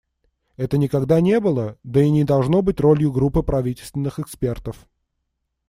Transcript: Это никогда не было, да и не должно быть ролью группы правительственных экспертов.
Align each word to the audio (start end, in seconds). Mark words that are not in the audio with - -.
Это 0.57 0.79
никогда 0.79 1.21
не 1.21 1.39
было, 1.39 1.77
да 1.83 2.01
и 2.01 2.09
не 2.09 2.23
должно 2.23 2.63
быть 2.63 2.79
ролью 2.79 3.11
группы 3.11 3.43
правительственных 3.43 4.17
экспертов. 4.19 4.89